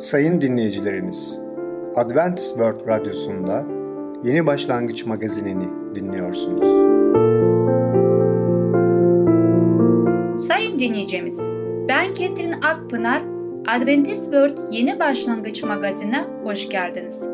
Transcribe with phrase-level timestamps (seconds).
[0.00, 1.38] Sayın dinleyicilerimiz,
[1.96, 3.64] Adventist World Radyosu'nda
[4.24, 6.66] Yeni Başlangıç magazinini dinliyorsunuz.
[10.46, 11.40] Sayın dinleyicimiz,
[11.88, 13.22] ben Ketrin Akpınar,
[13.68, 17.24] Adventist World Yeni Başlangıç magazine hoş geldiniz.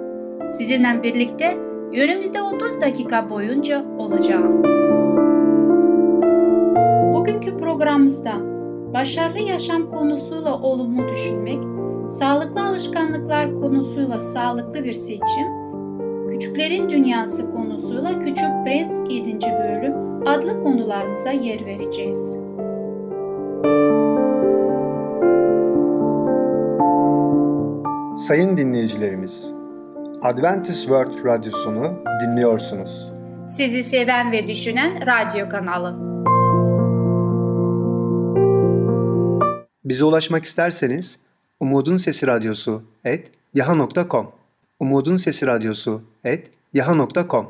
[0.52, 1.56] Sizinle birlikte
[1.96, 4.62] önümüzde 30 dakika boyunca olacağım.
[7.14, 8.32] Bugünkü programımızda
[8.94, 11.75] başarılı yaşam konusuyla olumlu düşünmek,
[12.10, 15.46] sağlıklı alışkanlıklar konusuyla sağlıklı bir seçim,
[16.28, 19.38] küçüklerin dünyası konusuyla Küçük Prens 7.
[19.40, 22.38] bölüm adlı konularımıza yer vereceğiz.
[28.26, 29.52] Sayın dinleyicilerimiz,
[30.22, 31.84] Adventist World Radyosunu
[32.24, 33.12] dinliyorsunuz.
[33.48, 36.06] Sizi seven ve düşünen radyo kanalı.
[39.84, 41.25] Bize ulaşmak isterseniz
[41.60, 44.26] Umutun Sesi Radyosu et yaha.com
[44.80, 47.46] Umutun Sesi Radyosu et yaha.com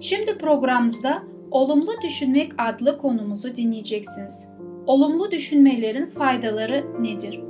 [0.00, 4.48] Şimdi programımızda Olumlu Düşünmek adlı konumuzu dinleyeceksiniz.
[4.86, 7.40] Olumlu düşünmelerin faydaları nedir?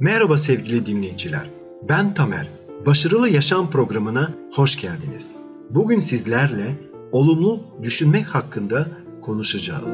[0.00, 1.50] Merhaba sevgili dinleyiciler.
[1.88, 2.48] Ben Tamer.
[2.86, 5.32] Başarılı Yaşam programına hoş geldiniz.
[5.70, 6.74] Bugün sizlerle
[7.12, 8.86] olumlu düşünmek hakkında
[9.28, 9.92] konuşacağız.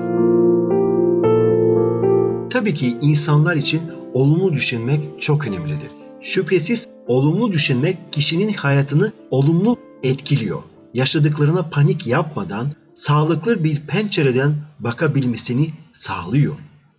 [2.51, 3.83] Tabii ki insanlar için
[4.13, 5.91] olumlu düşünmek çok önemlidir.
[6.21, 10.63] Şüphesiz olumlu düşünmek kişinin hayatını olumlu etkiliyor.
[10.95, 16.55] Yaşadıklarına panik yapmadan sağlıklı bir pencereden bakabilmesini sağlıyor.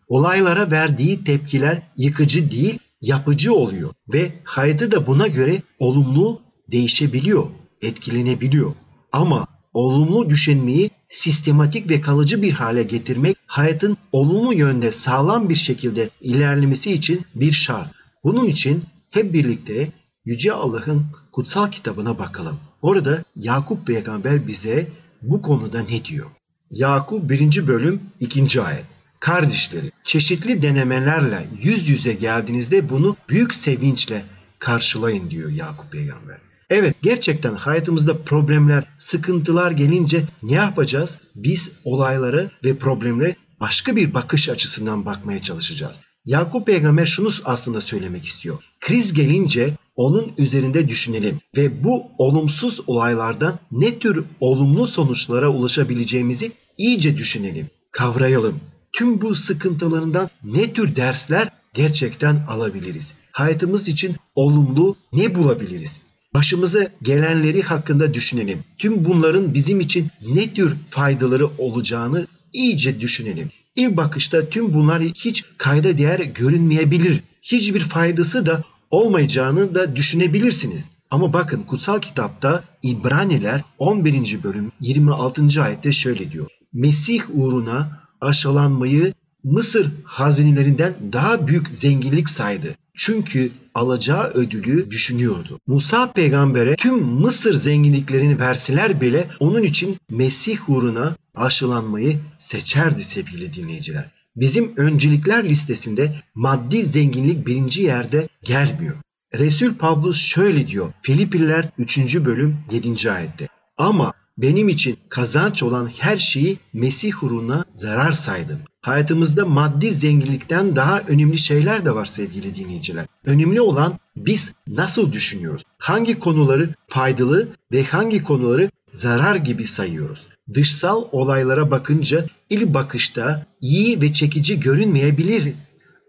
[0.07, 7.45] Olaylara verdiği tepkiler yıkıcı değil, yapıcı oluyor ve hayatı da buna göre olumlu değişebiliyor,
[7.81, 8.71] etkilenebiliyor.
[9.11, 16.09] Ama olumlu düşünmeyi sistematik ve kalıcı bir hale getirmek hayatın olumlu yönde sağlam bir şekilde
[16.21, 17.87] ilerlemesi için bir şart.
[18.23, 19.89] Bunun için hep birlikte
[20.25, 22.57] Yüce Allah'ın kutsal kitabına bakalım.
[22.81, 24.87] Orada Yakup peygamber bize
[25.21, 26.27] bu konuda ne diyor?
[26.71, 27.67] Yakup 1.
[27.67, 28.61] bölüm 2.
[28.61, 28.85] ayet.
[29.19, 34.25] Kardeşleri, çeşitli denemelerle yüz yüze geldiğinizde bunu büyük sevinçle
[34.59, 36.37] karşılayın diyor Yakup peygamber.
[36.69, 41.19] Evet gerçekten hayatımızda problemler, sıkıntılar gelince ne yapacağız?
[41.35, 46.01] Biz olaylara ve problemlere başka bir bakış açısından bakmaya çalışacağız.
[46.25, 48.57] Yakup peygamber şunu aslında söylemek istiyor.
[48.79, 57.17] Kriz gelince onun üzerinde düşünelim ve bu olumsuz olaylardan ne tür olumlu sonuçlara ulaşabileceğimizi iyice
[57.17, 58.59] düşünelim, kavrayalım.
[58.93, 63.13] Tüm bu sıkıntılarından ne tür dersler gerçekten alabiliriz?
[63.31, 65.99] Hayatımız için olumlu ne bulabiliriz?
[66.35, 68.59] Başımıza gelenleri hakkında düşünelim.
[68.77, 73.49] Tüm bunların bizim için ne tür faydaları olacağını iyice düşünelim.
[73.75, 77.23] İlk bakışta tüm bunlar hiç kayda değer görünmeyebilir.
[77.41, 80.89] Hiçbir faydası da olmayacağını da düşünebilirsiniz.
[81.11, 84.43] Ama bakın kutsal kitapta İbraniler 11.
[84.43, 85.63] bölüm 26.
[85.63, 86.47] ayette şöyle diyor.
[86.73, 89.13] Mesih uğruna aşılanmayı
[89.45, 92.75] Mısır hazinelerinden daha büyük zenginlik saydı.
[92.97, 95.59] Çünkü alacağı ödülü düşünüyordu.
[95.67, 104.05] Musa peygambere tüm Mısır zenginliklerini verseler bile onun için Mesih uğruna aşılanmayı seçerdi sevgili dinleyiciler.
[104.35, 108.95] Bizim öncelikler listesinde maddi zenginlik birinci yerde gelmiyor.
[109.33, 111.97] Resul Pavlus şöyle diyor Filipliler 3.
[112.15, 113.11] bölüm 7.
[113.11, 113.47] ayette.
[113.77, 118.59] Ama benim için kazanç olan her şeyi Mesih uğruna zarar saydım.
[118.81, 123.05] Hayatımızda maddi zenginlikten daha önemli şeyler de var sevgili dinleyiciler.
[123.25, 125.63] Önemli olan biz nasıl düşünüyoruz?
[125.77, 130.27] Hangi konuları faydalı ve hangi konuları zarar gibi sayıyoruz?
[130.53, 135.53] Dışsal olaylara bakınca ilk bakışta iyi ve çekici görünmeyebilir.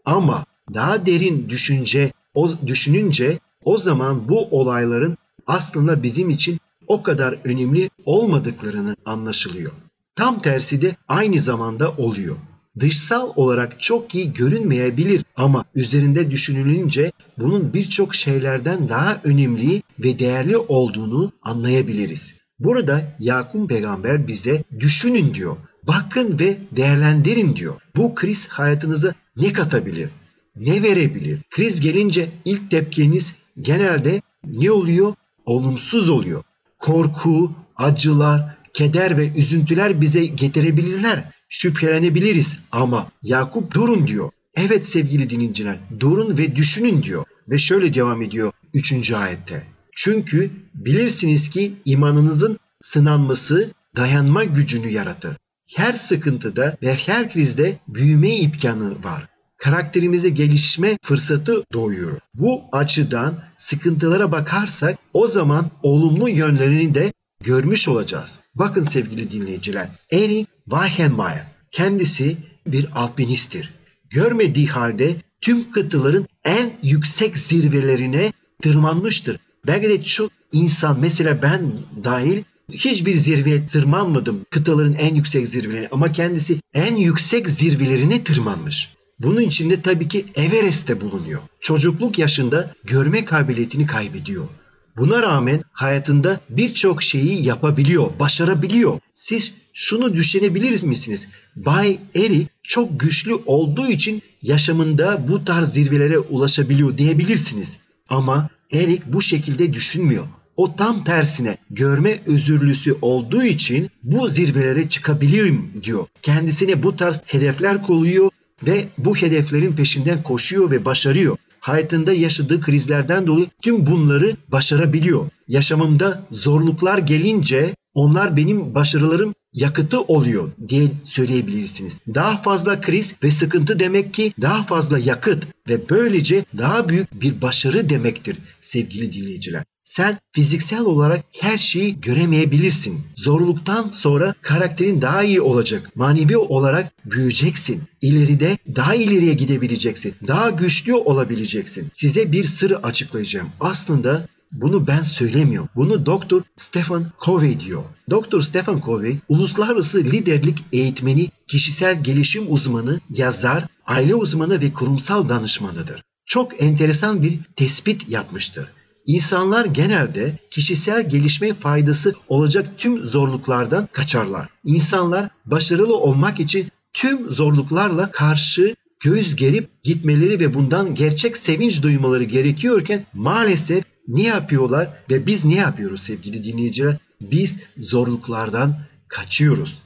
[0.04, 0.44] Ama
[0.74, 5.16] daha derin düşünce, o düşününce o zaman bu olayların
[5.46, 6.58] aslında bizim için
[6.88, 9.72] o kadar önemli olmadıklarını anlaşılıyor.
[10.16, 12.36] Tam tersi de aynı zamanda oluyor.
[12.80, 20.56] Dışsal olarak çok iyi görünmeyebilir ama üzerinde düşünülünce bunun birçok şeylerden daha önemli ve değerli
[20.56, 22.34] olduğunu anlayabiliriz.
[22.58, 25.56] Burada Yakup peygamber bize düşünün diyor.
[25.82, 27.74] Bakın ve değerlendirin diyor.
[27.96, 30.08] Bu kriz hayatınıza ne katabilir?
[30.56, 31.40] Ne verebilir?
[31.50, 35.14] Kriz gelince ilk tepkiniz genelde ne oluyor?
[35.46, 36.42] Olumsuz oluyor.
[36.86, 41.24] Korku, acılar, keder ve üzüntüler bize getirebilirler.
[41.48, 44.30] Şüphelenebiliriz ama Yakup durun diyor.
[44.54, 47.24] Evet sevgili dinleyiciler durun ve düşünün diyor.
[47.48, 49.12] Ve şöyle devam ediyor 3.
[49.12, 49.62] ayette.
[49.96, 55.36] Çünkü bilirsiniz ki imanınızın sınanması dayanma gücünü yaratır.
[55.76, 59.26] Her sıkıntıda ve her krizde büyüme imkanı var.
[59.58, 62.18] Karakterimize gelişme fırsatı doğuyor.
[62.34, 68.38] Bu açıdan sıkıntılara bakarsak o zaman olumlu yönlerini de görmüş olacağız.
[68.54, 69.88] Bakın sevgili dinleyiciler.
[70.12, 72.36] Eric Weichenmayer kendisi
[72.66, 73.74] bir alpinisttir.
[74.10, 78.32] Görmediği halde tüm kıtaların en yüksek zirvelerine
[78.62, 79.40] tırmanmıştır.
[79.66, 81.72] Belki de çok insan mesela ben
[82.04, 82.42] dahil
[82.72, 88.95] hiçbir zirveye tırmanmadım kıtaların en yüksek zirvelerine ama kendisi en yüksek zirvelerine tırmanmış.
[89.18, 91.40] Bunun içinde tabii ki Everest'te bulunuyor.
[91.60, 94.48] Çocukluk yaşında görme kabiliyetini kaybediyor.
[94.96, 98.98] Buna rağmen hayatında birçok şeyi yapabiliyor, başarabiliyor.
[99.12, 101.28] Siz şunu düşünebilir misiniz?
[101.56, 107.78] Bay Eri çok güçlü olduğu için yaşamında bu tarz zirvelere ulaşabiliyor diyebilirsiniz.
[108.08, 110.24] Ama Erik bu şekilde düşünmüyor.
[110.56, 116.06] O tam tersine görme özürlüsü olduğu için bu zirvelere çıkabilirim diyor.
[116.22, 118.30] Kendisine bu tarz hedefler koyuyor
[118.66, 121.36] ve bu hedeflerin peşinden koşuyor ve başarıyor.
[121.60, 125.30] Hayatında yaşadığı krizlerden dolayı tüm bunları başarabiliyor.
[125.48, 131.98] Yaşamımda zorluklar gelince onlar benim başarılarım yakıtı oluyor diye söyleyebilirsiniz.
[132.14, 137.42] Daha fazla kriz ve sıkıntı demek ki daha fazla yakıt ve böylece daha büyük bir
[137.42, 139.64] başarı demektir sevgili dinleyiciler.
[139.86, 143.00] Sen fiziksel olarak her şeyi göremeyebilirsin.
[143.16, 145.90] Zorluktan sonra karakterin daha iyi olacak.
[145.94, 147.82] Manevi olarak büyüyeceksin.
[148.00, 150.14] İleride daha ileriye gidebileceksin.
[150.28, 151.90] Daha güçlü olabileceksin.
[151.94, 153.48] Size bir sırrı açıklayacağım.
[153.60, 155.68] Aslında bunu ben söylemiyorum.
[155.76, 157.82] Bunu Doktor Stephen Covey diyor.
[158.10, 166.02] Doktor Stephen Covey uluslararası liderlik eğitmeni, kişisel gelişim uzmanı, yazar, aile uzmanı ve kurumsal danışmanıdır.
[166.26, 168.66] Çok enteresan bir tespit yapmıştır.
[169.06, 174.48] İnsanlar genelde kişisel gelişme faydası olacak tüm zorluklardan kaçarlar.
[174.64, 182.24] İnsanlar başarılı olmak için tüm zorluklarla karşı göz gerip gitmeleri ve bundan gerçek sevinç duymaları
[182.24, 186.96] gerekiyorken maalesef ne yapıyorlar ve biz ne yapıyoruz sevgili dinleyiciler?
[187.20, 188.76] Biz zorluklardan
[189.08, 189.78] kaçıyoruz.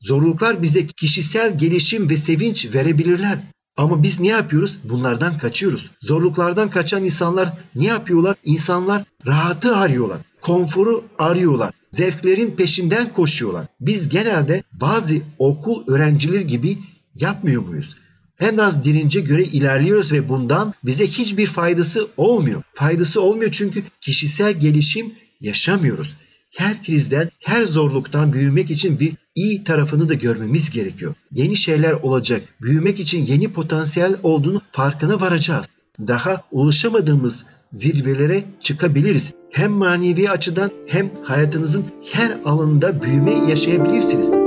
[0.00, 3.38] Zorluklar bize kişisel gelişim ve sevinç verebilirler.
[3.76, 4.78] Ama biz ne yapıyoruz?
[4.84, 5.90] Bunlardan kaçıyoruz.
[6.00, 8.36] Zorluklardan kaçan insanlar ne yapıyorlar?
[8.44, 10.18] İnsanlar rahatı arıyorlar.
[10.40, 11.74] Konforu arıyorlar.
[11.92, 13.66] Zevklerin peşinden koşuyorlar.
[13.80, 16.78] Biz genelde bazı okul öğrencileri gibi
[17.14, 17.96] yapmıyor muyuz?
[18.40, 22.62] En az dirince göre ilerliyoruz ve bundan bize hiçbir faydası olmuyor.
[22.74, 26.16] Faydası olmuyor çünkü kişisel gelişim yaşamıyoruz.
[26.56, 31.14] Her krizden, her zorluktan büyümek için bir iyi tarafını da görmemiz gerekiyor.
[31.32, 32.42] Yeni şeyler olacak.
[32.62, 35.66] Büyümek için yeni potansiyel olduğunu farkına varacağız.
[36.00, 39.32] Daha ulaşamadığımız zirvelere çıkabiliriz.
[39.50, 44.45] Hem manevi açıdan hem hayatınızın her alanında büyüme yaşayabilirsiniz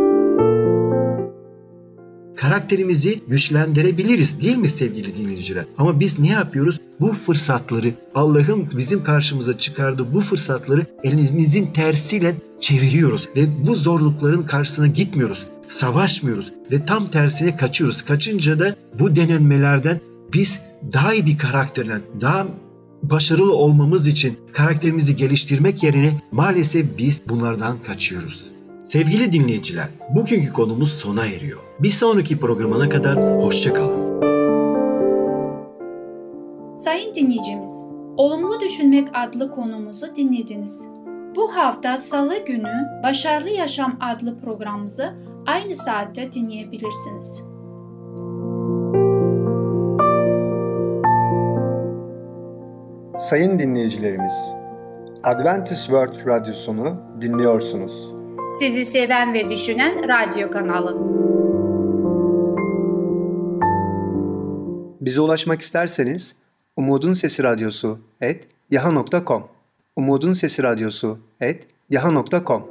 [2.39, 5.65] karakterimizi güçlendirebiliriz değil mi sevgili dinleyiciler?
[5.77, 6.79] Ama biz ne yapıyoruz?
[6.99, 14.87] Bu fırsatları Allah'ın bizim karşımıza çıkardığı bu fırsatları elimizin tersiyle çeviriyoruz ve bu zorlukların karşısına
[14.87, 15.45] gitmiyoruz.
[15.69, 18.01] Savaşmıyoruz ve tam tersine kaçıyoruz.
[18.01, 19.99] Kaçınca da bu denenmelerden
[20.33, 20.59] biz
[20.93, 22.47] daha iyi bir karakterle, daha
[23.03, 28.45] başarılı olmamız için karakterimizi geliştirmek yerine maalesef biz bunlardan kaçıyoruz.
[28.81, 31.59] Sevgili dinleyiciler, bugünkü konumuz sona eriyor.
[31.79, 34.19] Bir sonraki programına kadar hoşçakalın.
[36.75, 37.85] Sayın dinleyicimiz,
[38.17, 40.87] Olumlu Düşünmek adlı konumuzu dinlediniz.
[41.35, 45.13] Bu hafta Salı günü Başarılı Yaşam adlı programımızı
[45.47, 47.43] aynı saatte dinleyebilirsiniz.
[53.17, 54.55] Sayın dinleyicilerimiz,
[55.23, 58.18] Adventist World Radyosunu dinliyorsunuz.
[58.49, 60.97] Sizi seven ve düşünen radyo kanalı.
[65.01, 66.35] Bize ulaşmak isterseniz
[66.75, 69.43] Umutun Sesi Radyosu et yaha.com
[69.95, 72.67] Umutun Sesi Radyosu et yaha.com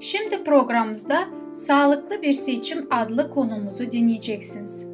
[0.00, 1.18] Şimdi programımızda
[1.54, 4.88] Sağlıklı Bir Seçim adlı konumuzu dinleyeceksiniz.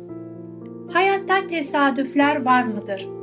[0.93, 3.16] Hayatta tesadüfler var mıdır?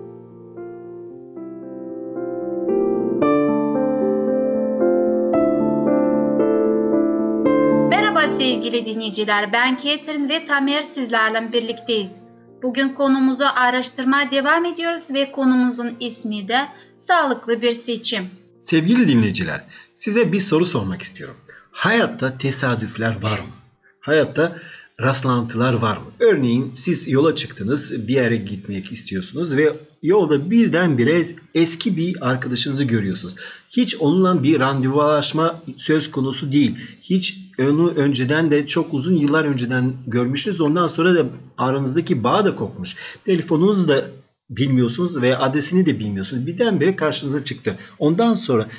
[8.64, 12.18] Sevgili dinleyiciler, ben Ketrin ve Tamer sizlerle birlikteyiz.
[12.64, 16.68] Bugün konumuzu araştırmaya devam ediyoruz ve konumuzun ismi de
[16.98, 18.30] sağlıklı bir seçim.
[18.58, 21.36] Sevgili dinleyiciler, size bir soru sormak istiyorum.
[21.72, 23.54] Hayatta tesadüfler var mı?
[24.00, 24.58] Hayatta
[25.02, 26.04] rastlantılar var mı?
[26.20, 29.74] Örneğin siz yola çıktınız, bir yere gitmek istiyorsunuz ve
[30.04, 33.36] yolda birdenbire eski bir arkadaşınızı görüyorsunuz.
[33.70, 36.76] Hiç onunla bir randevulaşma söz konusu değil.
[37.02, 40.62] Hiç onu önceden de çok uzun yıllar önceden görmüşsünüz.
[40.62, 41.26] Ondan sonra da
[41.58, 42.96] aranızdaki bağ da kopmuş.
[43.26, 44.06] Telefonunuzu da
[44.50, 46.48] bilmiyorsunuz ve adresini de bilmiyorsunuz.
[46.48, 47.78] Birdenbire karşınıza çıktı.
[48.00, 48.70] Ondan sonra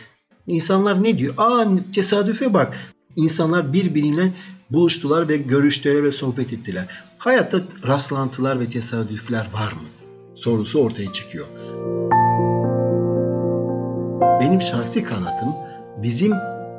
[0.47, 1.35] insanlar ne diyor?
[1.37, 2.93] Aa tesadüfe bak.
[3.16, 4.33] İnsanlar birbiriyle
[4.71, 6.87] buluştular ve görüştüler ve sohbet ettiler.
[7.18, 9.88] Hayatta rastlantılar ve tesadüfler var mı?
[10.35, 11.47] Sorusu ortaya çıkıyor.
[14.40, 15.49] Benim şahsi kanatım
[16.02, 16.33] bizim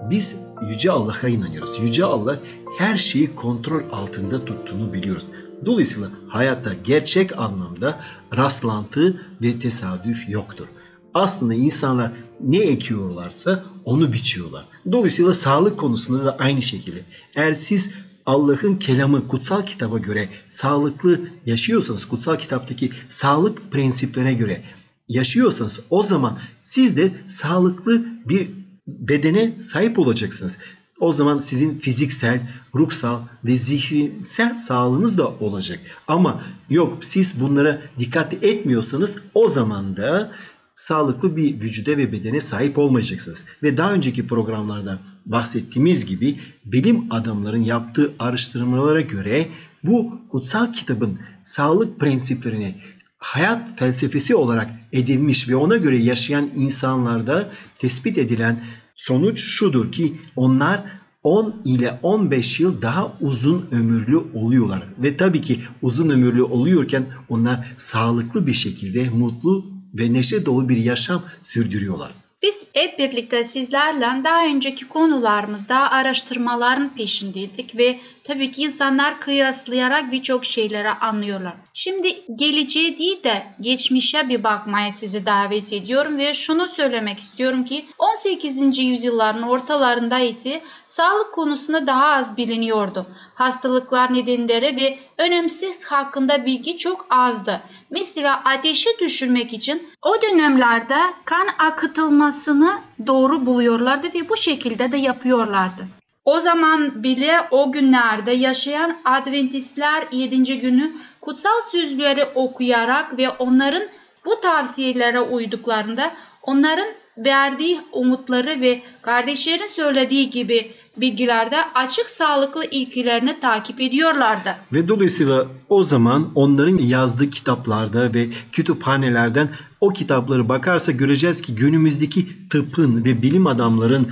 [0.09, 0.35] biz
[0.69, 1.79] Yüce Allah'a inanıyoruz.
[1.81, 2.39] Yüce Allah
[2.77, 5.25] her şeyi kontrol altında tuttuğunu biliyoruz.
[5.65, 7.99] Dolayısıyla hayatta gerçek anlamda
[8.37, 10.67] rastlantı ve tesadüf yoktur.
[11.15, 14.65] Aslında insanlar ne ekiyorlarsa onu biçiyorlar.
[14.91, 16.99] Dolayısıyla sağlık konusunda da aynı şekilde.
[17.35, 17.89] Eğer siz
[18.25, 24.61] Allah'ın kelamı kutsal kitaba göre sağlıklı yaşıyorsanız, kutsal kitaptaki sağlık prensiplerine göre
[25.09, 28.51] yaşıyorsanız o zaman siz de sağlıklı bir
[28.87, 30.57] bedene sahip olacaksınız.
[30.99, 32.41] O zaman sizin fiziksel,
[32.75, 35.79] ruhsal ve zihinsel sağlığınız da olacak.
[36.07, 40.31] Ama yok siz bunlara dikkat etmiyorsanız o zaman da
[40.75, 43.43] sağlıklı bir vücuda ve bedene sahip olmayacaksınız.
[43.63, 49.47] Ve daha önceki programlarda bahsettiğimiz gibi bilim adamların yaptığı araştırmalara göre
[49.83, 52.75] bu kutsal kitabın sağlık prensiplerini
[53.17, 58.59] hayat felsefesi olarak edinmiş ve ona göre yaşayan insanlarda tespit edilen
[58.95, 60.81] sonuç şudur ki onlar
[61.23, 64.83] 10 ile 15 yıl daha uzun ömürlü oluyorlar.
[64.97, 70.77] Ve tabii ki uzun ömürlü oluyorken onlar sağlıklı bir şekilde mutlu ve neşe dolu bir
[70.77, 72.11] yaşam sürdürüyorlar.
[72.45, 80.45] Biz hep birlikte sizlerle daha önceki konularımızda araştırmaların peşindeydik ve tabii ki insanlar kıyaslayarak birçok
[80.45, 81.53] şeyleri anlıyorlar.
[81.73, 87.85] Şimdi geleceğe değil de geçmişe bir bakmaya sizi davet ediyorum ve şunu söylemek istiyorum ki
[87.97, 88.79] 18.
[88.79, 93.07] yüzyılların ortalarında ise sağlık konusunda daha az biliniyordu.
[93.35, 97.61] Hastalıklar nedenleri ve önemsiz hakkında bilgi çok azdı.
[97.89, 102.71] Mesela ateşi düşürmek için o dönemlerde kan akıtılmasını
[103.07, 105.87] doğru buluyorlardı ve bu şekilde de yapıyorlardı.
[106.25, 110.59] O zaman bile o günlerde yaşayan Adventistler 7.
[110.59, 113.83] günü kutsal sözleri okuyarak ve onların
[114.25, 116.11] bu tavsiyelere uyduklarında
[116.43, 124.55] onların verdiği umutları ve kardeşlerin söylediği gibi bilgilerde açık sağlıklı ilkilerini takip ediyorlardı.
[124.73, 129.49] Ve dolayısıyla o zaman onların yazdığı kitaplarda ve kütüphanelerden
[129.81, 134.07] o kitapları bakarsa göreceğiz ki günümüzdeki tıpın ve bilim adamların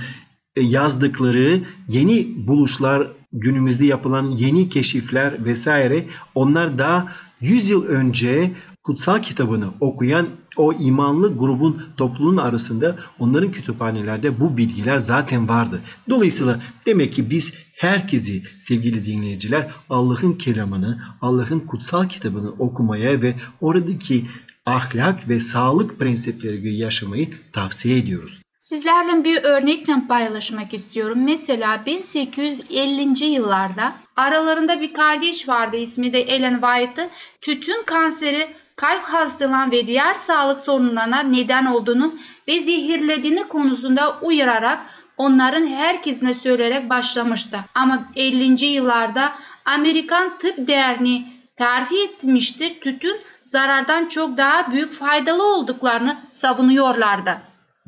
[0.56, 8.50] e, yazdıkları yeni buluşlar, günümüzde yapılan yeni keşifler vesaire onlar daha 100 yıl önce
[8.84, 15.80] kutsal kitabını okuyan o imanlı grubun topluluğun arasında onların kütüphanelerde bu bilgiler zaten vardı.
[16.08, 24.24] Dolayısıyla demek ki biz herkesi sevgili dinleyiciler Allah'ın kelamını, Allah'ın kutsal kitabını okumaya ve oradaki
[24.66, 28.40] ahlak ve sağlık prensipleri gibi yaşamayı tavsiye ediyoruz.
[28.58, 31.24] Sizlerle bir örnekle paylaşmak istiyorum.
[31.24, 33.24] Mesela 1850.
[33.24, 37.08] yıllarda aralarında bir kardeş vardı ismi de Ellen White'ı
[37.40, 42.14] tütün kanseri kalp hastalığı ve diğer sağlık sorunlarına neden olduğunu
[42.48, 44.80] ve zehirlediğini konusunda uyararak
[45.16, 47.58] onların herkesine söyleyerek başlamıştı.
[47.74, 48.64] Ama 50.
[48.64, 49.32] yıllarda
[49.64, 51.26] Amerikan Tıp Derneği
[51.56, 52.80] terfi etmiştir.
[52.80, 57.30] Tütün zarardan çok daha büyük faydalı olduklarını savunuyorlardı.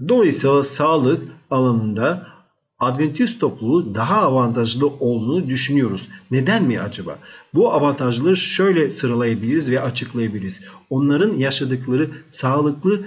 [0.08, 2.35] Dolayısıyla sağlık alanında
[2.78, 6.08] Adventist topluluğu daha avantajlı olduğunu düşünüyoruz.
[6.30, 7.18] Neden mi acaba?
[7.54, 10.60] Bu avantajları şöyle sıralayabiliriz ve açıklayabiliriz.
[10.90, 13.00] Onların yaşadıkları sağlıklı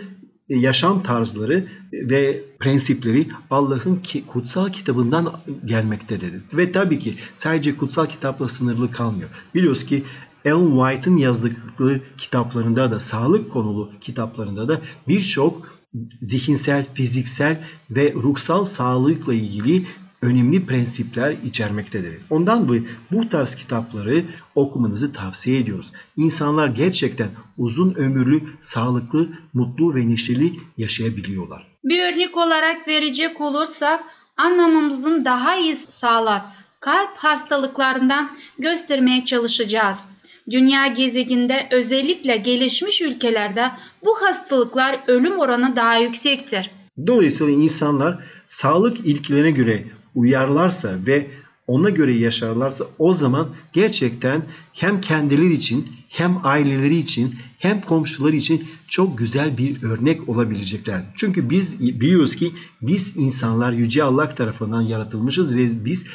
[0.49, 5.31] yaşam tarzları ve prensipleri Allah'ın kutsal kitabından
[5.65, 6.33] gelmektedir.
[6.53, 9.29] Ve tabii ki sadece kutsal kitapla sınırlı kalmıyor.
[9.55, 10.03] Biliyoruz ki
[10.45, 15.78] Ellen White'ın yazdıkları kitaplarında da sağlık konulu kitaplarında da birçok
[16.22, 19.86] zihinsel, fiziksel ve ruhsal sağlıkla ilgili
[20.22, 22.17] önemli prensipler içermektedir.
[22.29, 24.24] Ondan dolayı bu tarz kitapları
[24.55, 25.91] okumanızı tavsiye ediyoruz.
[26.17, 27.27] İnsanlar gerçekten
[27.58, 31.67] uzun ömürlü, sağlıklı, mutlu ve neşeli yaşayabiliyorlar.
[31.84, 34.03] Bir örnek olarak verecek olursak
[34.38, 36.41] anlamamızın daha iyi sağlar
[36.79, 38.29] kalp hastalıklarından
[38.60, 40.00] göstermeye çalışacağız.
[40.49, 43.71] Dünya gezegeninde özellikle gelişmiş ülkelerde
[44.05, 46.71] bu hastalıklar ölüm oranı daha yüksektir.
[47.07, 49.83] Dolayısıyla insanlar sağlık ilkelerine göre
[50.15, 51.27] uyarlarsa ve
[51.67, 54.41] ona göre yaşarlarsa o zaman gerçekten
[54.73, 61.01] hem kendileri için hem aileleri için hem komşuları için çok güzel bir örnek olabilecekler.
[61.15, 62.51] Çünkü biz biliyoruz ki
[62.81, 66.05] biz insanlar Yüce Allah tarafından yaratılmışız ve biz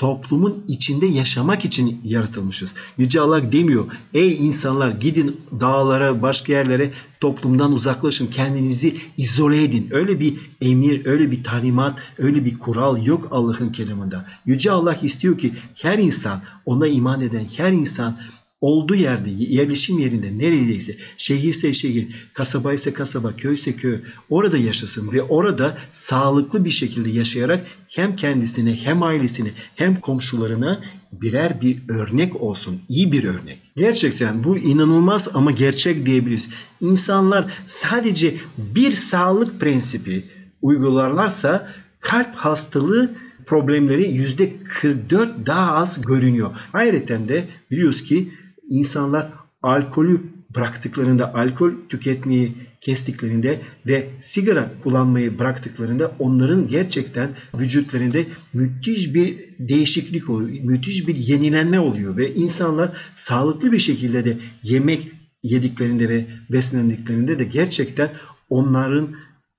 [0.00, 2.74] toplumun içinde yaşamak için yaratılmışız.
[2.98, 6.90] Yüce Allah demiyor ey insanlar gidin dağlara başka yerlere
[7.20, 9.88] toplumdan uzaklaşın kendinizi izole edin.
[9.90, 14.24] Öyle bir emir öyle bir talimat öyle bir kural yok Allah'ın kelamında.
[14.46, 18.18] Yüce Allah istiyor ki her insan ona iman eden her insan
[18.60, 23.98] olduğu yerde, yerleşim yerinde neredeyse, şehirse şehir, kasaba ise kasaba, köy ise köy
[24.30, 30.80] orada yaşasın ve orada sağlıklı bir şekilde yaşayarak hem kendisine hem ailesine hem komşularına
[31.12, 32.80] birer bir örnek olsun.
[32.88, 33.58] iyi bir örnek.
[33.76, 36.50] Gerçekten bu inanılmaz ama gerçek diyebiliriz.
[36.80, 40.24] İnsanlar sadece bir sağlık prensibi
[40.62, 43.10] uygularlarsa kalp hastalığı
[43.46, 46.50] problemleri yüzde 44 daha az görünüyor.
[46.72, 48.32] Ayrıca de biliyoruz ki
[48.70, 50.20] insanlar alkolü
[50.54, 58.18] bıraktıklarında, alkol tüketmeyi kestiklerinde ve sigara kullanmayı bıraktıklarında onların gerçekten vücutlarında
[58.52, 60.64] müthiş bir değişiklik oluyor.
[60.64, 65.08] Müthiş bir yenilenme oluyor ve insanlar sağlıklı bir şekilde de yemek
[65.42, 68.10] yediklerinde ve beslendiklerinde de gerçekten
[68.50, 69.08] onların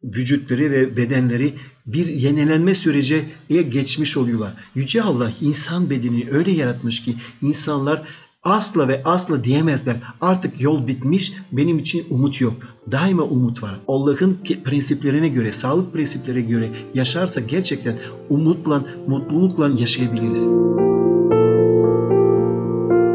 [0.04, 1.54] vücutları ve bedenleri
[1.86, 4.54] bir yenilenme sürece geçmiş oluyorlar.
[4.76, 8.04] Yüce Allah insan bedenini öyle yaratmış ki insanlar
[8.44, 9.96] asla ve asla diyemezler.
[10.22, 12.54] Artık yol bitmiş, benim için umut yok.
[12.92, 13.80] Daima umut var.
[13.88, 17.96] Allah'ın prensiplerine göre, sağlık prensiplerine göre yaşarsak gerçekten
[18.30, 20.48] umutla, mutlulukla yaşayabiliriz.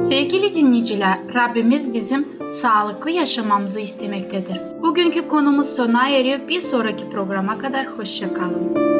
[0.08, 4.60] Sevgili dinleyiciler, Rabbimiz bizim sağlıklı yaşamamızı istemektedir.
[4.82, 6.38] Bugünkü konumuz sona eriyor.
[6.48, 8.95] Bir sonraki programa kadar hoşçakalın.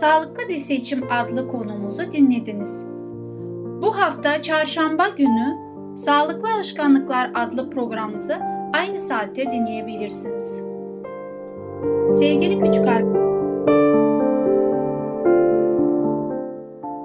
[0.00, 2.84] Sağlıklı Bir Seçim adlı konumuzu dinlediniz.
[3.82, 5.56] Bu hafta çarşamba günü
[5.96, 8.36] Sağlıklı Alışkanlıklar adlı programımızı
[8.74, 10.62] aynı saatte dinleyebilirsiniz.
[12.10, 12.84] Sevgili küçük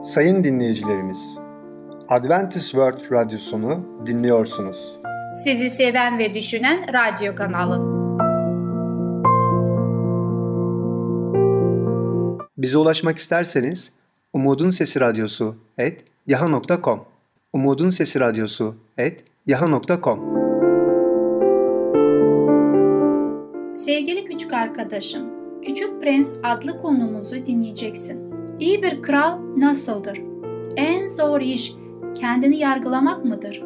[0.02, 1.40] Sayın dinleyicilerimiz,
[2.10, 5.00] Adventist World Radyosunu dinliyorsunuz.
[5.44, 7.93] Sizi seven ve düşünen radyo kanalı.
[12.64, 13.94] Bize ulaşmak isterseniz
[14.34, 17.06] Umutun Sesi Radyosu et yaha.com
[17.54, 20.20] Umutun Sesi Radyosu et yaha.com
[23.76, 25.30] Sevgili küçük arkadaşım,
[25.62, 28.34] Küçük Prens adlı konumuzu dinleyeceksin.
[28.60, 30.22] İyi bir kral nasıldır?
[30.76, 31.74] En zor iş
[32.16, 33.64] kendini yargılamak mıdır?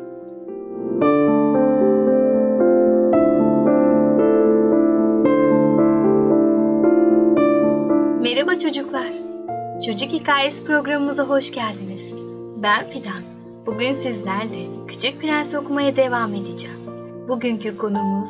[8.38, 9.08] Merhaba çocuklar.
[9.86, 12.14] Çocuk Hikayesi programımıza hoş geldiniz.
[12.64, 13.22] Ben Fidan.
[13.66, 16.80] Bugün sizlerle Küçük Prens okumaya devam edeceğim.
[17.28, 18.30] Bugünkü konumuz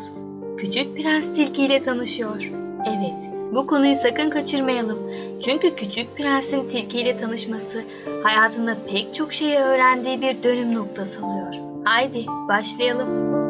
[0.58, 2.52] Küçük Prens Tilki ile tanışıyor.
[2.86, 5.12] Evet, bu konuyu sakın kaçırmayalım.
[5.42, 7.84] Çünkü Küçük Prens'in Tilki ile tanışması
[8.24, 11.54] hayatında pek çok şeyi öğrendiği bir dönüm noktası oluyor.
[11.86, 13.47] Haydi başlayalım.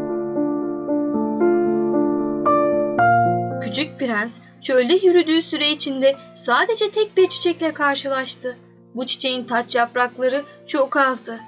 [3.77, 8.57] Küçük Prens Çölde yürüdüğü süre içinde sadece tek bir çiçekle karşılaştı.
[8.95, 11.39] Bu çiçeğin taç yaprakları çok azdı.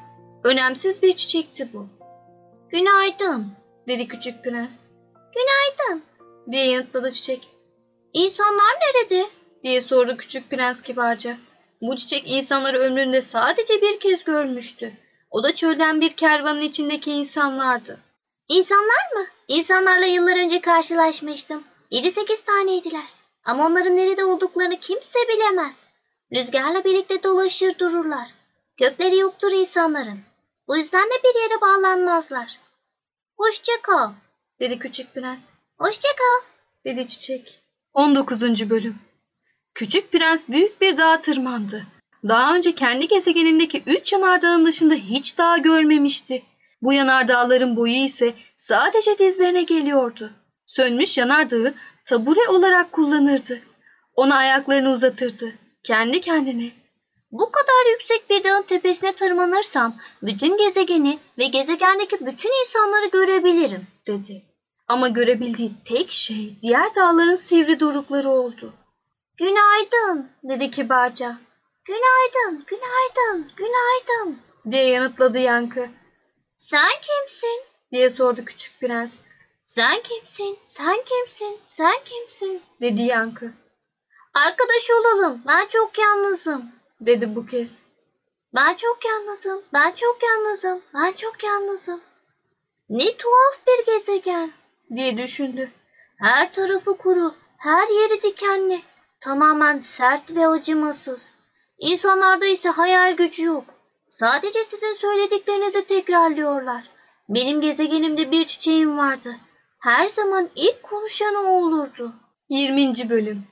[0.43, 1.87] Önemsiz bir çiçekti bu.
[2.71, 3.47] Günaydın,
[3.87, 4.75] dedi küçük prens.
[5.13, 6.03] Günaydın,
[6.51, 7.47] diye yanıtladı çiçek.
[8.13, 9.25] İnsanlar nerede?
[9.63, 11.37] diye sordu küçük prens kibarca.
[11.81, 14.93] Bu çiçek insanları ömründe sadece bir kez görmüştü.
[15.31, 17.99] O da çölden bir kervanın içindeki insanlardı.
[18.49, 19.25] İnsanlar mı?
[19.47, 21.63] İnsanlarla yıllar önce karşılaşmıştım.
[21.91, 23.09] 7-8 taneydiler.
[23.45, 25.83] Ama onların nerede olduklarını kimse bilemez.
[26.35, 28.27] Rüzgarla birlikte dolaşır dururlar.
[28.77, 30.19] Gökleri yoktur insanların.
[30.67, 32.59] Bu yüzden de bir yere bağlanmazlar.
[33.37, 34.11] Hoşça kal,
[34.59, 35.41] dedi küçük prens.
[35.77, 36.45] Hoşça kal,
[36.85, 37.61] dedi çiçek.
[37.93, 38.69] 19.
[38.69, 38.95] bölüm
[39.73, 41.85] Küçük prens büyük bir dağa tırmandı.
[42.27, 46.43] Daha önce kendi gezegenindeki üç yanardağın dışında hiç dağ görmemişti.
[46.81, 50.31] Bu yanardağların boyu ise sadece dizlerine geliyordu.
[50.69, 51.73] Sönmüş yanardağı
[52.05, 53.61] tabure olarak kullanırdı.
[54.15, 55.53] Ona ayaklarını uzatırdı.
[55.83, 56.71] Kendi kendine.
[57.31, 64.43] Bu kadar yüksek bir dağın tepesine tırmanırsam bütün gezegeni ve gezegendeki bütün insanları görebilirim dedi.
[64.87, 68.73] Ama görebildiği tek şey diğer dağların sivri dorukları oldu.
[69.37, 71.37] Günaydın dedi kibarca.
[71.85, 74.37] Günaydın, günaydın, günaydın
[74.71, 75.87] diye yanıtladı yankı.
[76.57, 79.15] Sen kimsin diye sordu küçük prens.
[79.69, 80.59] Sen kimsin?
[80.65, 81.57] Sen kimsin?
[81.67, 82.61] Sen kimsin?
[82.81, 83.51] dedi yankı.
[84.33, 85.41] Arkadaş olalım.
[85.47, 86.71] Ben çok yalnızım.
[87.01, 87.71] Dedi bu kez.
[88.55, 89.61] Ben çok yalnızım.
[89.73, 90.81] Ben çok yalnızım.
[90.93, 92.01] Ben çok yalnızım.
[92.89, 94.51] Ne tuhaf bir gezegen
[94.95, 95.71] diye düşündü.
[96.19, 98.81] Her tarafı kuru, her yeri dikenli,
[99.21, 101.29] tamamen sert ve acımasız.
[101.79, 103.65] İnsanlarda ise hayal gücü yok.
[104.07, 106.89] Sadece sizin söylediklerinizi tekrarlıyorlar.
[107.29, 109.35] Benim gezegenimde bir çiçeğim vardı.
[109.79, 112.13] Her zaman ilk konuşan o olurdu.
[112.49, 113.09] 20.
[113.09, 113.43] Bölüm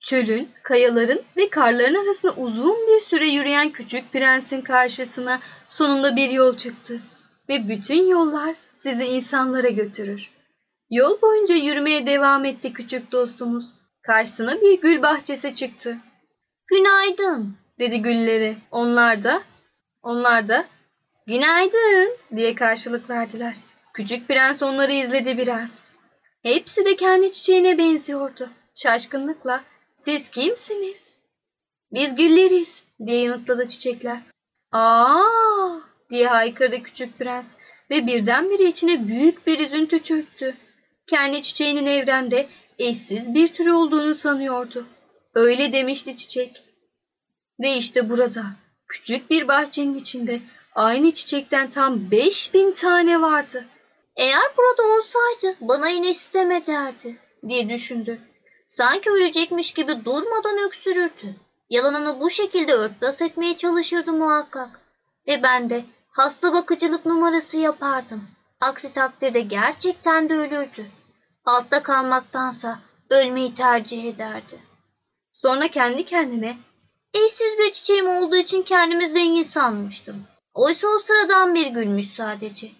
[0.00, 6.56] Çölün, kayaların ve karların arasında uzun bir süre yürüyen küçük prensin karşısına sonunda bir yol
[6.56, 7.00] çıktı.
[7.48, 10.30] Ve bütün yollar sizi insanlara götürür.
[10.90, 13.64] Yol boyunca yürümeye devam etti küçük dostumuz.
[14.02, 15.96] Karşısına bir gül bahçesi çıktı.
[16.66, 18.56] Günaydın dedi gülleri.
[18.70, 19.42] Onlar da,
[20.02, 20.64] onlar da
[21.26, 23.54] günaydın diye karşılık verdiler.
[23.94, 25.84] Küçük prens onları izledi biraz.
[26.42, 28.50] Hepsi de kendi çiçeğine benziyordu.
[28.74, 29.64] Şaşkınlıkla
[29.96, 31.14] siz kimsiniz?
[31.92, 34.18] Biz gülleriz diye yanıtladı çiçekler.
[34.72, 35.80] Aa
[36.10, 37.46] diye haykırdı küçük prens
[37.90, 40.56] ve birdenbire içine büyük bir üzüntü çöktü.
[41.06, 42.46] Kendi çiçeğinin evrende
[42.78, 44.86] eşsiz bir tür olduğunu sanıyordu.
[45.34, 46.64] Öyle demişti çiçek.
[47.60, 48.44] Ve işte burada
[48.88, 50.40] küçük bir bahçenin içinde
[50.74, 53.64] aynı çiçekten tam 5000 tane vardı.
[54.16, 58.20] Eğer burada olsaydı bana yine isteme derdi diye düşündü.
[58.68, 61.34] Sanki ölecekmiş gibi durmadan öksürürdü.
[61.70, 64.80] Yalanını bu şekilde örtbas etmeye çalışırdı muhakkak.
[65.28, 68.28] Ve ben de hasta bakıcılık numarası yapardım.
[68.60, 70.86] Aksi takdirde gerçekten de ölürdü.
[71.44, 72.78] Altta kalmaktansa
[73.10, 74.58] ölmeyi tercih ederdi.
[75.32, 76.56] Sonra kendi kendine
[77.14, 80.24] eşsiz bir çiçeğim olduğu için kendimi zengin sanmıştım.
[80.54, 82.70] Oysa o sıradan bir gülmüş sadece.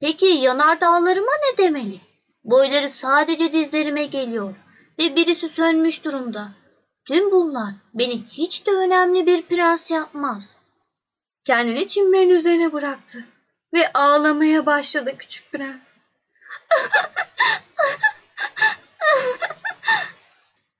[0.00, 2.00] Peki yanardağlarıma ne demeli?
[2.44, 4.54] Boyları sadece dizlerime geliyor
[4.98, 6.48] ve birisi sönmüş durumda.
[7.08, 10.56] Tüm bunlar beni hiç de önemli bir prens yapmaz.
[11.44, 13.24] Kendini çimlerin üzerine bıraktı
[13.74, 15.98] ve ağlamaya başladı küçük prens.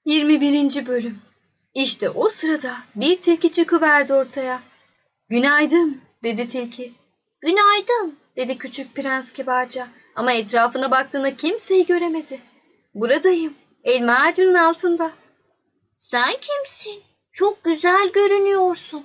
[0.04, 0.86] 21.
[0.86, 1.18] Bölüm
[1.74, 4.62] İşte o sırada bir tilki çıkıverdi ortaya.
[5.28, 6.94] Günaydın dedi tilki.
[7.40, 12.40] Günaydın dedi küçük prens kibarca ama etrafına baktığında kimseyi göremedi.
[12.94, 15.12] Buradayım elma ağacının altında.
[15.98, 17.02] Sen kimsin?
[17.32, 19.04] Çok güzel görünüyorsun.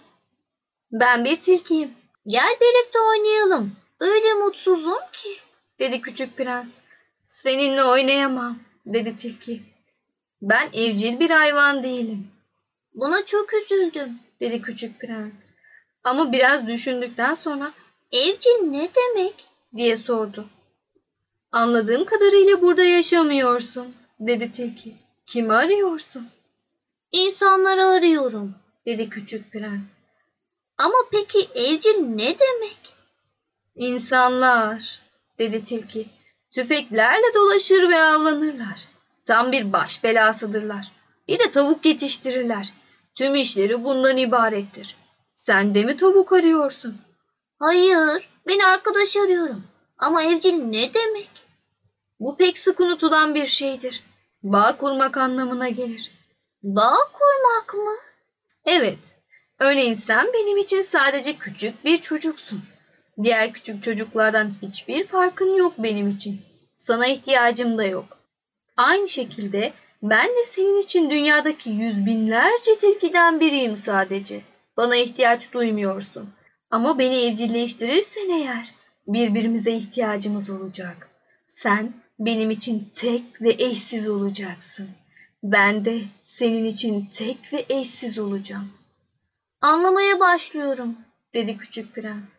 [0.92, 1.94] Ben bir tilkiyim.
[2.28, 3.76] Gel birlikte oynayalım.
[4.00, 5.30] Öyle mutsuzum ki
[5.80, 6.78] dedi küçük prens.
[7.28, 9.62] Seninle oynayamam dedi tilki.
[10.42, 12.28] Ben evcil bir hayvan değilim.
[12.94, 15.46] Buna çok üzüldüm dedi küçük prens.
[16.04, 17.74] Ama biraz düşündükten sonra
[18.12, 20.50] evcil ne demek diye sordu.
[21.52, 24.96] Anladığım kadarıyla burada yaşamıyorsun dedi tilki.
[25.26, 26.28] Kimi arıyorsun?
[27.12, 29.86] İnsanları arıyorum dedi küçük prens.
[30.78, 32.96] Ama peki evcil ne demek?
[33.76, 35.02] İnsanlar
[35.40, 36.06] dedi tilki.
[36.52, 38.88] Tüfeklerle dolaşır ve avlanırlar.
[39.26, 40.92] Tam bir baş belasıdırlar.
[41.28, 42.74] Bir de tavuk yetiştirirler.
[43.16, 44.96] Tüm işleri bundan ibarettir.
[45.36, 46.98] Sen de mi tavuk arıyorsun?
[47.60, 49.64] Hayır, ben arkadaş arıyorum.
[49.98, 51.30] Ama evcil ne demek?
[52.20, 54.04] Bu pek sık unutulan bir şeydir.
[54.44, 56.12] Bağ kurmak anlamına gelir.
[56.64, 57.96] Bağ kurmak mı?
[58.66, 59.16] Evet.
[59.60, 62.62] Örneğin sen benim için sadece küçük bir çocuksun.
[63.24, 66.42] Diğer küçük çocuklardan hiçbir farkın yok benim için.
[66.76, 68.18] Sana ihtiyacım da yok.
[68.78, 74.42] Aynı şekilde ben de senin için dünyadaki yüz binlerce tilkiden biriyim sadece.
[74.78, 76.30] Bana ihtiyaç duymuyorsun.
[76.76, 78.74] Ama beni evcilleştirirsen eğer
[79.08, 81.10] birbirimize ihtiyacımız olacak.
[81.46, 84.90] Sen benim için tek ve eşsiz olacaksın.
[85.44, 88.70] Ben de senin için tek ve eşsiz olacağım.
[89.62, 90.96] Anlamaya başlıyorum,
[91.34, 92.30] dedi küçük prens.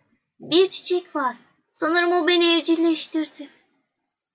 [0.40, 1.37] Bir çiçek var.
[1.72, 3.49] Sanırım o beni evcilleştirdi.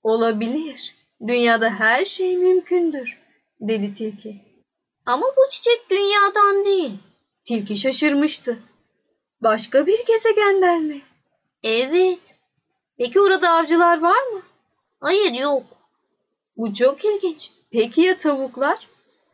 [0.04, 0.96] Olabilir.
[1.28, 3.18] Dünyada her şey mümkündür,
[3.60, 4.42] dedi tilki.
[5.06, 6.92] Ama bu çiçek dünyadan değil.
[7.46, 8.60] Tilki şaşırmıştı.
[9.42, 11.02] Başka bir gezegenden mi?
[11.64, 12.36] Evet.
[12.98, 14.42] Peki orada avcılar var mı?
[15.00, 15.64] Hayır yok.
[16.58, 17.52] Bu çok ilginç.
[17.72, 18.88] Peki ya tavuklar?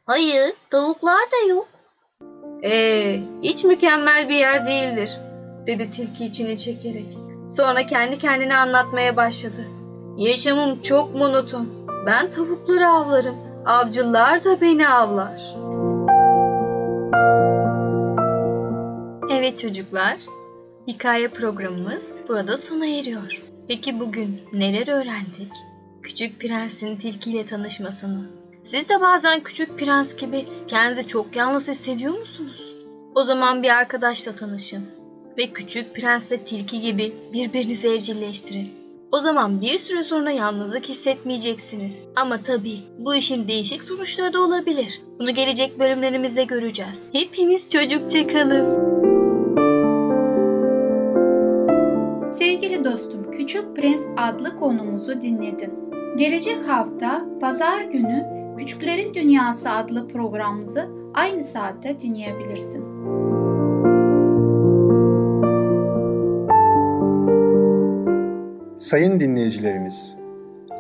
[0.06, 1.68] Hayır, tavuklar da yok.
[2.64, 5.12] Ee, hiç mükemmel bir yer değildir,
[5.68, 7.06] dedi tilki içini çekerek.
[7.58, 9.68] Sonra kendi kendine anlatmaya başladı.
[10.18, 11.68] Yaşamım çok monoton.
[12.06, 13.36] Ben tavukları avlarım.
[13.66, 15.56] Avcılar da beni avlar.
[19.30, 20.18] Evet çocuklar,
[20.88, 23.42] hikaye programımız burada sona eriyor.
[23.68, 25.52] Peki bugün neler öğrendik?
[26.04, 28.30] Küçük prensin tilkiyle tanışmasını,
[28.64, 32.76] Siz de bazen küçük prens gibi kendinizi çok yalnız hissediyor musunuz?
[33.16, 34.86] O zaman bir arkadaşla tanışın
[35.38, 38.70] ve küçük prensle tilki gibi birbirinizi evcilleştirin.
[39.12, 42.06] O zaman bir süre sonra yalnızlık hissetmeyeceksiniz.
[42.16, 45.02] Ama tabii bu işin değişik sonuçları da olabilir.
[45.20, 47.04] Bunu gelecek bölümlerimizde göreceğiz.
[47.14, 48.87] Hepimiz çocukça kalın.
[52.30, 55.74] Sevgili dostum, Küçük Prens adlı konumuzu dinledin.
[56.18, 58.26] Gelecek hafta pazar günü
[58.58, 62.84] Küçüklerin Dünyası adlı programımızı aynı saatte dinleyebilirsin.
[68.78, 70.18] Sayın dinleyicilerimiz,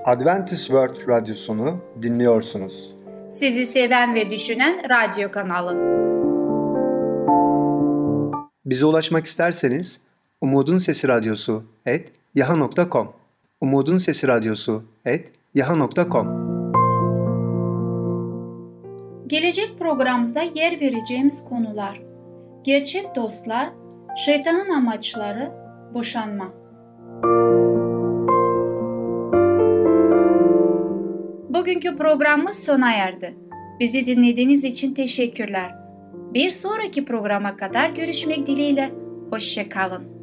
[0.05, 2.95] Adventist World Radyosunu dinliyorsunuz.
[3.29, 5.97] Sizi seven ve düşünen radyo kanalı.
[8.65, 10.06] Bize ulaşmak isterseniz
[10.41, 13.13] Umutun Sesi Radyosu et yaha.com
[13.61, 16.27] Umutun Sesi Radyosu et yaha.com
[19.27, 22.01] Gelecek programımızda yer vereceğimiz konular
[22.63, 23.69] Gerçek dostlar,
[24.25, 25.51] şeytanın amaçları,
[25.93, 26.53] boşanma.
[31.49, 33.37] Bugünkü programımız sona erdi.
[33.79, 35.75] Bizi dinlediğiniz için teşekkürler.
[36.33, 38.91] Bir sonraki programa kadar görüşmek dileğiyle.
[39.29, 40.16] Hoşçakalın.